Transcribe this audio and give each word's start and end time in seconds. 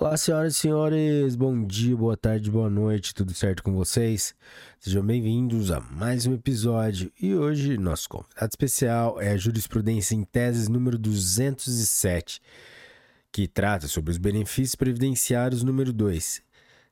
Olá, 0.00 0.16
senhoras 0.16 0.56
e 0.56 0.58
senhores, 0.58 1.36
bom 1.36 1.64
dia, 1.64 1.96
boa 1.96 2.16
tarde, 2.16 2.50
boa 2.50 2.68
noite, 2.68 3.14
tudo 3.14 3.32
certo 3.32 3.62
com 3.62 3.72
vocês? 3.72 4.34
Sejam 4.80 5.06
bem-vindos 5.06 5.70
a 5.70 5.78
mais 5.78 6.26
um 6.26 6.34
episódio 6.34 7.12
e 7.20 7.32
hoje 7.32 7.78
nosso 7.78 8.08
convidado 8.08 8.48
especial 8.48 9.20
é 9.20 9.30
a 9.30 9.36
Jurisprudência 9.36 10.16
em 10.16 10.24
Teses 10.24 10.66
número 10.66 10.98
207, 10.98 12.42
que 13.30 13.46
trata 13.46 13.86
sobre 13.86 14.10
os 14.10 14.18
benefícios 14.18 14.74
previdenciários 14.74 15.62
número 15.62 15.92
2. 15.92 16.42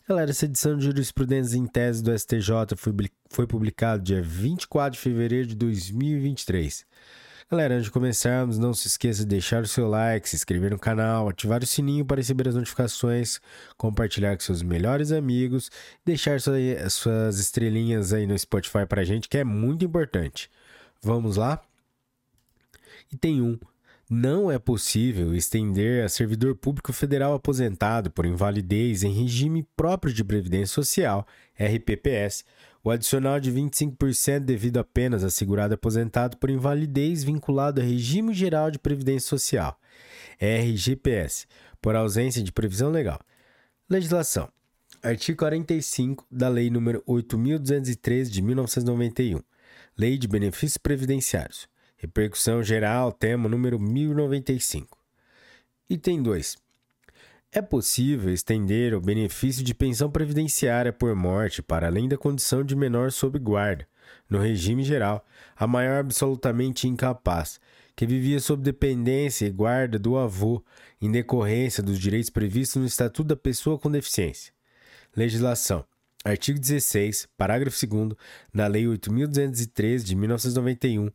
Galera, 0.09 0.31
essa 0.31 0.45
edição 0.45 0.79
de 0.79 0.85
Jurisprudência 0.85 1.59
em 1.59 1.67
Teses 1.67 2.03
do 2.03 2.17
STJ 2.17 2.77
foi, 2.77 2.95
foi 3.29 3.49
publicada 3.49 4.01
dia 4.01 4.23
24 4.23 4.93
de 4.93 4.99
fevereiro 5.01 5.49
de 5.49 5.57
2023. 5.57 6.87
Galera, 7.53 7.75
antes 7.75 7.85
de 7.85 7.91
começarmos, 7.91 8.57
não 8.57 8.73
se 8.73 8.89
esqueça 8.89 9.25
de 9.25 9.27
deixar 9.27 9.63
o 9.63 9.67
seu 9.67 9.87
like, 9.87 10.27
se 10.27 10.35
inscrever 10.35 10.71
no 10.71 10.79
canal, 10.79 11.29
ativar 11.29 11.63
o 11.63 11.67
sininho 11.67 12.03
para 12.03 12.17
receber 12.17 12.49
as 12.49 12.55
notificações, 12.55 13.41
compartilhar 13.77 14.35
com 14.35 14.43
seus 14.43 14.63
melhores 14.63 15.13
amigos, 15.13 15.71
deixar 16.03 16.41
suas 16.41 17.39
estrelinhas 17.39 18.15
aí 18.15 18.27
no 18.27 18.39
Spotify 18.39 18.87
para 18.89 19.03
a 19.03 19.05
gente, 19.05 19.29
que 19.29 19.37
é 19.37 19.45
muito 19.45 19.85
importante. 19.85 20.51
Vamos 21.03 21.37
lá? 21.37 21.61
E 23.13 23.19
tem 23.19 23.43
um. 23.43 23.59
Não 24.09 24.51
é 24.51 24.59
possível 24.59 25.35
estender 25.35 26.07
a 26.07 26.09
servidor 26.09 26.55
público 26.55 26.91
federal 26.91 27.35
aposentado 27.35 28.11
por 28.11 28.25
invalidez 28.25 29.03
em 29.03 29.13
regime 29.13 29.69
próprio 29.77 30.15
de 30.15 30.25
Previdência 30.25 30.69
Social, 30.69 31.27
RPPS, 31.55 32.47
o 32.85 32.91
adicional 32.91 33.39
de 33.39 33.53
25% 33.53 34.41
devido 34.41 34.79
apenas 34.79 35.23
a 35.23 35.31
segurado 35.31 35.75
aposentado 35.75 36.37
por 36.37 36.51
invalidez 36.51 37.23
vinculado 37.23 37.81
ao 37.81 37.87
Regime 37.87 38.35
Geral 38.35 38.71
de 38.71 38.79
Previdência 38.79 39.29
Social, 39.29 39.79
RGPS, 40.41 41.47
por 41.81 41.95
ausência 41.95 42.43
de 42.43 42.51
previsão 42.51 42.91
legal. 42.91 43.21
Legislação. 43.89 44.49
Artigo 45.03 45.39
45 45.39 46.27
da 46.31 46.49
Lei 46.49 46.71
nº 46.71 47.03
8.213 47.05 48.31
de 48.31 48.43
1991, 48.43 49.41
Lei 49.97 50.17
de 50.17 50.29
Benefícios 50.29 50.77
Previdenciários. 50.77 51.69
Repercussão 51.97 52.63
geral, 52.63 53.13
tema 53.13 53.49
número 53.49 53.79
1095. 53.79 54.99
Item 55.89 56.23
2. 56.23 56.62
É 57.55 57.61
possível 57.61 58.33
estender 58.33 58.95
o 58.95 59.01
benefício 59.01 59.63
de 59.63 59.75
pensão 59.75 60.11
previdenciária 60.11 60.91
por 60.91 61.15
morte 61.15 61.61
para 61.61 61.87
além 61.87 62.09
da 62.09 62.17
condição 62.17 62.65
de 62.65 62.75
menor 62.75 63.13
sob 63.13 63.39
guarda, 63.39 63.87
no 64.27 64.39
regime 64.39 64.83
geral, 64.83 65.23
a 65.55 65.67
maior 65.67 66.01
absolutamente 66.01 66.89
incapaz, 66.89 67.61
que 67.95 68.07
vivia 68.07 68.41
sob 68.41 68.63
dependência 68.63 69.45
e 69.45 69.51
guarda 69.51 69.99
do 69.99 70.17
avô, 70.17 70.65
em 70.99 71.13
decorrência 71.13 71.83
dos 71.83 71.99
direitos 71.99 72.31
previstos 72.31 72.81
no 72.81 72.87
Estatuto 72.87 73.29
da 73.29 73.37
Pessoa 73.37 73.79
com 73.79 73.91
Deficiência. 73.91 74.55
Legislação. 75.15 75.85
Artigo 76.25 76.59
16, 76.59 77.29
parágrafo 77.37 77.87
2 77.87 78.15
da 78.55 78.67
Lei 78.67 78.85
8.213 78.85 80.05
de 80.05 80.17
1991, 80.17 81.11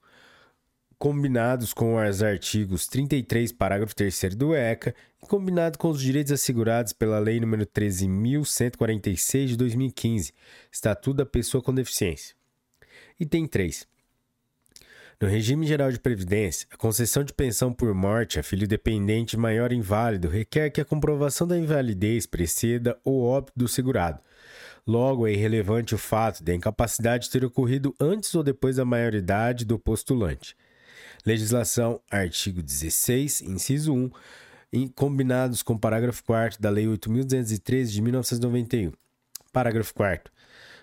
combinados 0.98 1.73
com 1.73 1.95
os 1.95 2.23
artigos 2.23 2.88
33, 2.88 3.52
parágrafo 3.52 3.95
3 3.95 4.36
do 4.36 4.56
ECA, 4.56 4.95
e 5.22 5.28
combinado 5.28 5.78
com 5.78 5.90
os 5.90 6.02
direitos 6.02 6.31
assegurados 6.31 6.94
pela 6.94 7.20
Lei 7.20 7.40
nº 7.40 7.66
13.146 7.66 9.45
de 9.45 9.58
2015, 9.58 10.34
Estatuto 10.72 11.18
da 11.18 11.25
Pessoa 11.25 11.62
com 11.62 11.73
Deficiência. 11.73 12.36
Item 13.20 13.48
3. 13.48 13.88
No 15.20 15.28
regime 15.28 15.66
geral 15.66 15.92
de 15.92 16.00
previdência, 16.00 16.68
a 16.72 16.78
concessão 16.78 17.23
de 17.23 17.34
pensão 17.34 17.73
por 17.73 17.92
morte 17.94 18.40
a 18.40 18.44
filho 18.44 18.68
dependente 18.68 19.36
maior 19.36 19.72
inválido 19.72 20.28
requer 20.28 20.70
que 20.70 20.80
a 20.80 20.86
comprovação 20.86 21.48
da 21.48 21.58
invalidez 21.58 22.28
preceda 22.28 22.95
o 23.03 23.23
óbito 23.23 23.53
do 23.56 23.68
segurado. 23.68 24.20
Logo, 24.86 25.28
é 25.28 25.34
irrelevante 25.34 25.95
o 25.95 25.98
fato 25.98 26.44
de 26.44 26.52
a 26.52 26.56
incapacidade 26.56 27.30
ter 27.30 27.44
ocorrido 27.44 27.95
antes 28.00 28.34
ou 28.35 28.44
depois 28.44 28.75
da 28.75 28.85
maioridade 28.85 29.66
do 29.66 29.79
postulante. 29.79 30.56
Legislação, 31.28 32.00
artigo 32.10 32.64
16, 32.64 33.42
inciso 33.42 33.94
1, 33.94 34.10
em, 34.72 34.88
combinados 34.88 35.62
com 35.62 35.74
o 35.74 35.78
parágrafo 35.78 36.24
4 36.24 36.62
da 36.62 36.70
Lei 36.70 36.86
8.213 36.86 37.88
de 37.88 38.02
1991. 38.02 38.94
Parágrafo 39.52 39.94
4. 39.94 40.32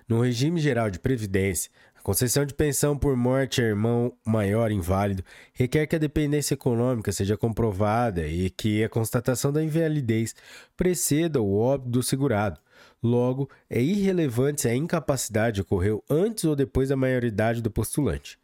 No 0.07 0.21
regime 0.21 0.61
geral 0.61 0.91
de 0.91 0.99
previdência, 0.99 1.71
a 1.95 2.03
concessão 2.03 2.45
de 2.45 2.53
pensão 2.53 2.95
por 2.95 3.17
morte 3.17 3.63
a 3.63 3.65
irmão 3.65 4.15
maior 4.23 4.71
inválido 4.71 5.25
requer 5.55 5.87
que 5.87 5.97
a 5.97 5.99
dependência 5.99 6.53
econômica 6.53 7.11
seja 7.11 7.39
comprovada 7.39 8.27
e 8.27 8.51
que 8.51 8.85
a 8.85 8.89
constatação 8.91 9.51
da 9.51 9.65
invalidez 9.65 10.35
preceda 10.77 11.41
o 11.41 11.57
óbito 11.57 11.89
do 11.89 12.03
segurado. 12.03 12.61
Logo, 13.03 13.49
é 13.71 13.81
irrelevante 13.81 14.61
se 14.61 14.69
a 14.69 14.75
incapacidade 14.75 15.63
ocorreu 15.63 16.05
antes 16.11 16.45
ou 16.45 16.55
depois 16.55 16.91
da 16.91 16.97
maioridade 16.97 17.63
do 17.63 17.71
postulante. 17.71 18.39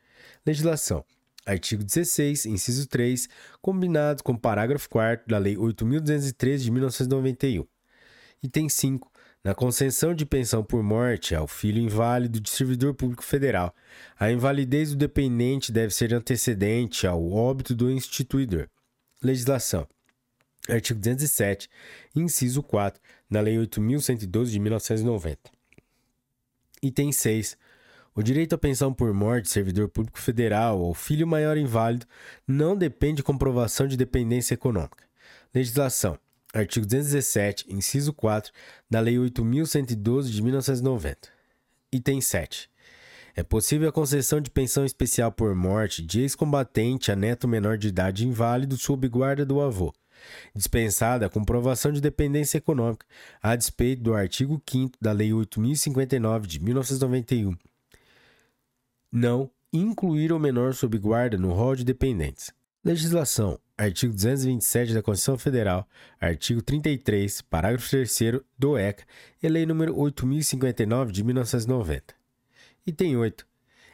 Legislação. 0.47 1.05
Artigo 1.47 1.83
16, 1.83 2.47
inciso 2.47 2.87
3, 2.87 3.29
combinado 3.61 4.23
com 4.23 4.33
o 4.33 4.39
parágrafo 4.39 4.89
4 4.89 5.27
da 5.27 5.39
Lei 5.39 5.57
8.213 5.57 6.59
de 6.59 6.71
1991. 6.71 7.67
Item 8.43 8.69
5. 8.69 9.11
Na 9.43 9.55
concessão 9.55 10.15
de 10.15 10.27
pensão 10.27 10.63
por 10.63 10.83
morte 10.83 11.35
ao 11.35 11.49
filho 11.49 11.81
inválido 11.81 12.39
de 12.39 12.51
servidor 12.51 12.95
público 12.95 13.25
federal, 13.25 13.75
a 14.19 14.31
invalidez 14.31 14.91
do 14.91 14.97
dependente 14.97 15.73
deve 15.73 15.95
ser 15.95 16.13
antecedente 16.13 17.07
ao 17.07 17.33
óbito 17.33 17.75
do 17.75 17.91
instituidor. 17.91 18.69
Legislação. 19.23 19.89
Artigo 20.69 21.01
207, 21.01 21.71
inciso 22.15 22.63
4, 22.63 23.01
da 23.31 23.41
Lei 23.41 23.57
8.112 23.57 24.47
de 24.51 24.59
1990. 24.59 25.39
Item 26.83 27.11
6. 27.11 27.57
O 28.21 28.23
direito 28.23 28.55
à 28.55 28.59
pensão 28.59 28.93
por 28.93 29.15
morte 29.15 29.49
servidor 29.49 29.89
público 29.89 30.21
federal 30.21 30.79
ou 30.79 30.93
filho 30.93 31.27
maior 31.27 31.57
inválido 31.57 32.05
não 32.47 32.77
depende 32.77 33.17
de 33.17 33.23
comprovação 33.23 33.87
de 33.89 33.97
dependência 33.97 34.53
econômica. 34.53 35.05
Legislação. 35.55 36.19
Artigo 36.53 36.85
217, 36.85 37.73
inciso 37.73 38.13
4, 38.13 38.53
da 38.91 39.01
Lei 39.01 39.17
8.112 39.17 40.25
de 40.25 40.43
1990. 40.43 41.31
Item 41.91 42.21
7. 42.21 42.69
É 43.35 43.43
possível 43.43 43.89
a 43.89 43.93
concessão 43.93 44.39
de 44.39 44.51
pensão 44.51 44.85
especial 44.85 45.33
por 45.33 45.55
morte 45.55 46.03
de 46.03 46.21
ex-combatente 46.21 47.11
a 47.11 47.17
neto 47.17 47.49
menor 47.49 47.79
de 47.79 47.89
idade 47.89 48.29
inválido 48.29 48.77
sob 48.77 49.09
guarda 49.09 49.47
do 49.47 49.63
avô, 49.63 49.95
dispensada 50.55 51.25
a 51.25 51.31
comprovação 51.31 51.91
de 51.91 52.03
dependência 52.03 52.59
econômica, 52.59 53.07
a 53.43 53.57
despeito 53.57 54.03
do 54.03 54.13
artigo 54.13 54.61
5 54.71 54.99
da 55.01 55.11
Lei 55.11 55.31
8.059 55.31 56.47
de 56.47 56.63
1991 56.63 57.57
não 59.13 59.51
incluir 59.73 60.33
o 60.33 60.39
menor 60.39 60.75
sob 60.75 60.99
guarda 60.99 61.37
no 61.37 61.53
rol 61.53 61.75
de 61.75 61.85
dependentes. 61.85 62.53
Legislação. 62.85 63.59
Artigo 63.77 64.13
227 64.13 64.93
da 64.93 65.03
Constituição 65.03 65.39
Federal, 65.39 65.89
artigo 66.21 66.61
33, 66.61 67.41
parágrafo 67.41 67.89
3 67.89 68.43
do 68.59 68.77
ECA 68.77 69.05
e 69.43 69.49
Lei 69.49 69.65
nº 69.65 69.95
8059 69.97 71.11
de 71.11 71.25
1990. 71.25 72.15
Item 72.87 73.17
8. 73.17 73.47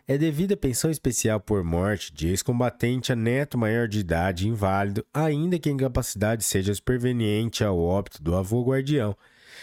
É 0.08 0.18
devida 0.18 0.56
pensão 0.56 0.90
especial 0.90 1.38
por 1.38 1.62
morte 1.62 2.12
de 2.12 2.28
ex-combatente 2.28 3.12
a 3.12 3.16
neto 3.16 3.56
maior 3.56 3.86
de 3.86 4.00
idade 4.00 4.48
inválido, 4.48 5.06
ainda 5.14 5.58
que 5.58 5.68
a 5.68 5.72
incapacidade 5.72 6.42
seja 6.42 6.74
superveniente 6.74 7.62
ao 7.62 7.78
óbito 7.78 8.20
do 8.20 8.34
avô 8.34 8.64
guardião, 8.64 9.16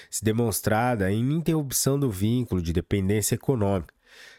se 0.10 0.24
demonstrada 0.24 1.06
a 1.06 1.12
ininterrupção 1.12 2.00
do 2.00 2.10
vínculo 2.10 2.62
de 2.62 2.72
dependência 2.72 3.36
econômica, 3.36 3.93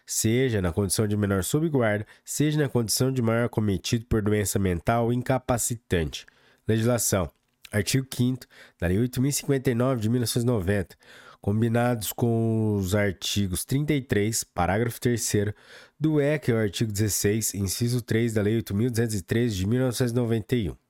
seja 0.06 0.60
na 0.60 0.72
condição 0.72 1.06
de 1.06 1.16
menor 1.16 1.42
sob 1.44 1.68
guarda, 1.68 2.06
seja 2.24 2.60
na 2.60 2.68
condição 2.68 3.12
de 3.12 3.22
maior 3.22 3.48
cometido 3.48 4.06
por 4.06 4.22
doença 4.22 4.58
mental 4.58 5.12
incapacitante. 5.12 6.26
Legislação. 6.66 7.30
Artigo 7.70 8.06
5 8.12 8.46
da 8.80 8.86
Lei 8.86 8.98
8059 8.98 10.00
de 10.00 10.08
1990, 10.08 10.96
combinados 11.40 12.12
com 12.12 12.76
os 12.76 12.94
artigos 12.94 13.64
33, 13.64 14.44
parágrafo 14.44 15.00
3 15.00 15.30
do 15.98 16.20
ECA 16.20 16.52
o 16.52 16.56
artigo 16.56 16.92
16, 16.92 17.54
inciso 17.54 18.00
3 18.00 18.32
da 18.32 18.42
Lei 18.42 18.56
8213 18.56 19.56
de 19.56 19.66
1991. 19.66 20.83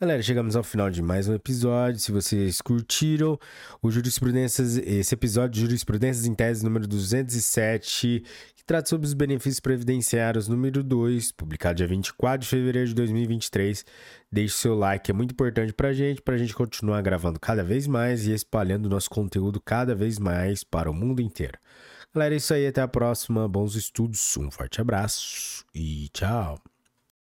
Galera, 0.00 0.20
chegamos 0.20 0.56
ao 0.56 0.64
final 0.64 0.90
de 0.90 1.00
mais 1.00 1.28
um 1.28 1.34
episódio. 1.34 2.00
Se 2.00 2.10
vocês 2.10 2.60
curtiram 2.60 3.38
o 3.80 3.92
Jurisprudências, 3.92 4.76
esse 4.76 5.14
episódio 5.14 5.50
de 5.50 5.60
Jurisprudências 5.60 6.26
em 6.26 6.34
Tese 6.34 6.64
número 6.64 6.84
207, 6.88 8.24
que 8.56 8.64
trata 8.64 8.88
sobre 8.88 9.06
os 9.06 9.14
benefícios 9.14 9.60
previdenciários 9.60 10.48
número 10.48 10.82
2, 10.82 11.30
publicado 11.30 11.76
dia 11.76 11.86
24 11.86 12.40
de 12.40 12.48
fevereiro 12.48 12.88
de 12.88 12.94
2023, 12.94 13.86
deixe 14.32 14.56
seu 14.56 14.74
like, 14.74 15.08
é 15.08 15.14
muito 15.14 15.30
importante 15.30 15.72
pra 15.72 15.92
gente, 15.92 16.20
pra 16.20 16.36
gente 16.36 16.54
continuar 16.54 17.00
gravando 17.00 17.38
cada 17.38 17.62
vez 17.62 17.86
mais 17.86 18.26
e 18.26 18.32
espalhando 18.32 18.90
nosso 18.90 19.08
conteúdo 19.08 19.60
cada 19.60 19.94
vez 19.94 20.18
mais 20.18 20.64
para 20.64 20.90
o 20.90 20.94
mundo 20.94 21.22
inteiro. 21.22 21.56
Galera, 22.12 22.34
é 22.34 22.38
isso 22.38 22.52
aí, 22.52 22.66
até 22.66 22.82
a 22.82 22.88
próxima, 22.88 23.48
bons 23.48 23.76
estudos, 23.76 24.36
um 24.36 24.50
forte 24.50 24.80
abraço 24.80 25.64
e 25.72 26.08
tchau! 26.08 26.73